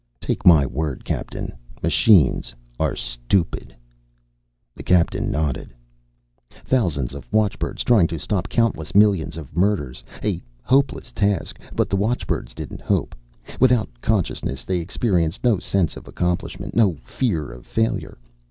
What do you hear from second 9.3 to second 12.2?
of murders a hopeless task. But the